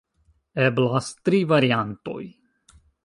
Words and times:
Eblas 0.69 1.09
tri 1.29 1.41
variantoj. 1.53 2.21